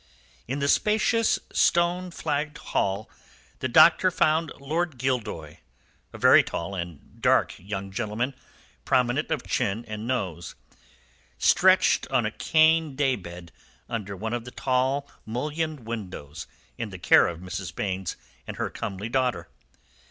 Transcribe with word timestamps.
In 0.47 0.57
the 0.57 0.67
spacious, 0.67 1.37
stone 1.53 2.09
flagged 2.09 2.57
hall, 2.57 3.07
the 3.59 3.67
doctor 3.67 4.09
found 4.09 4.51
Lord 4.59 4.97
Gildoy 4.97 5.57
a 6.11 6.17
very 6.17 6.41
tall 6.41 6.73
and 6.73 7.21
dark 7.21 7.53
young 7.59 7.91
gentleman, 7.91 8.33
prominent 8.83 9.29
of 9.29 9.45
chin 9.45 9.85
and 9.87 10.07
nose 10.07 10.55
stretched 11.37 12.07
on 12.07 12.25
a 12.25 12.31
cane 12.31 12.95
day 12.95 13.15
bed 13.15 13.51
under 13.87 14.15
one 14.17 14.33
of 14.33 14.43
the 14.43 14.49
tall 14.49 15.07
mullioned 15.23 15.81
windows, 15.81 16.47
in 16.79 16.89
the 16.89 16.97
care 16.97 17.27
of 17.27 17.39
Mrs. 17.39 17.75
Baynes 17.75 18.17
and 18.47 18.57
her 18.57 18.71
comely 18.71 19.07
daughter. 19.07 19.49